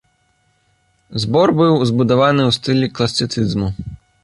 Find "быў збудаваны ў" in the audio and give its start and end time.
1.59-2.59